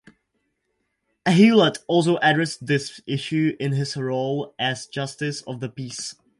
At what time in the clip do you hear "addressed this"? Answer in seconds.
2.23-3.01